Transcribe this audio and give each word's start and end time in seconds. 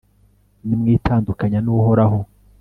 nimwitandukanya 0.67 1.59
n'uhoraho 1.61 2.17